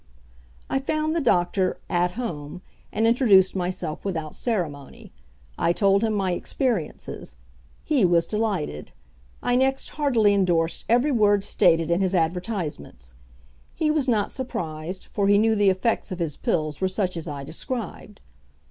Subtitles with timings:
[0.67, 5.11] I found the doctor "at home," and introduced myself without ceremony.
[5.59, 7.35] I told him my experiences.
[7.83, 8.93] He was delighted.
[9.43, 13.13] I next heartily indorsed every word stated in his advertisements.
[13.75, 17.27] He was not surprised, for he knew the effects of his pills were such as
[17.27, 18.21] I described.